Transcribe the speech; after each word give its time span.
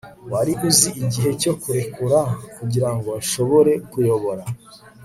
wari 0.31 0.53
uzi 0.67 0.89
igihe 1.03 1.29
cyo 1.41 1.53
kurekura 1.61 2.19
kugirango 2.57 3.11
nshobore 3.23 3.71
kuyobora 3.91 4.43